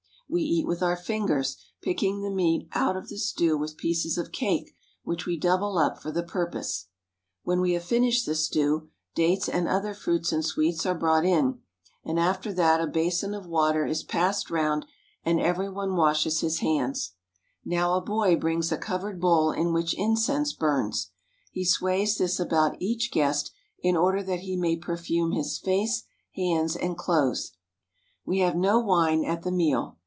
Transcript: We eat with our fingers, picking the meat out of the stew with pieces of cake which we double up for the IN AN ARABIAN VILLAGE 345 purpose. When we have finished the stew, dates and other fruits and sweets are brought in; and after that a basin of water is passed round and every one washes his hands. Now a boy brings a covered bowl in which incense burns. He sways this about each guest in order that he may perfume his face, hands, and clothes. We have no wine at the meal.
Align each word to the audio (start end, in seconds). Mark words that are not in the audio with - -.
We 0.33 0.43
eat 0.43 0.65
with 0.65 0.81
our 0.81 0.95
fingers, 0.95 1.57
picking 1.81 2.21
the 2.21 2.29
meat 2.29 2.69
out 2.73 2.95
of 2.95 3.09
the 3.09 3.17
stew 3.17 3.57
with 3.57 3.75
pieces 3.75 4.17
of 4.17 4.31
cake 4.31 4.73
which 5.03 5.25
we 5.25 5.37
double 5.37 5.77
up 5.77 6.01
for 6.01 6.09
the 6.09 6.21
IN 6.21 6.23
AN 6.23 6.29
ARABIAN 6.29 6.51
VILLAGE 6.53 6.87
345 7.43 7.43
purpose. 7.43 7.43
When 7.43 7.59
we 7.59 7.73
have 7.73 7.83
finished 7.83 8.25
the 8.25 8.35
stew, 8.35 8.89
dates 9.13 9.49
and 9.49 9.67
other 9.67 9.93
fruits 9.93 10.31
and 10.31 10.45
sweets 10.45 10.85
are 10.85 10.95
brought 10.97 11.25
in; 11.25 11.59
and 12.05 12.17
after 12.17 12.53
that 12.53 12.79
a 12.79 12.87
basin 12.87 13.33
of 13.33 13.45
water 13.45 13.85
is 13.85 14.05
passed 14.05 14.49
round 14.49 14.85
and 15.25 15.41
every 15.41 15.67
one 15.69 15.97
washes 15.97 16.39
his 16.39 16.59
hands. 16.59 17.11
Now 17.65 17.93
a 17.95 17.99
boy 18.01 18.37
brings 18.37 18.71
a 18.71 18.77
covered 18.77 19.19
bowl 19.19 19.51
in 19.51 19.73
which 19.73 19.93
incense 19.95 20.53
burns. 20.53 21.09
He 21.51 21.65
sways 21.65 22.17
this 22.17 22.39
about 22.39 22.81
each 22.81 23.11
guest 23.11 23.51
in 23.79 23.97
order 23.97 24.23
that 24.23 24.39
he 24.39 24.55
may 24.55 24.77
perfume 24.77 25.33
his 25.33 25.57
face, 25.57 26.03
hands, 26.33 26.77
and 26.77 26.97
clothes. 26.97 27.51
We 28.25 28.39
have 28.39 28.55
no 28.55 28.79
wine 28.79 29.25
at 29.25 29.41
the 29.43 29.51
meal. 29.51 29.97